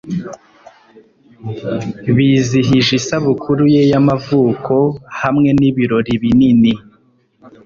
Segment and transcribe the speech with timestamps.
[2.15, 4.75] Bizihije isabukuru ye y'amavuko
[5.21, 6.73] hamwe n'ibirori binini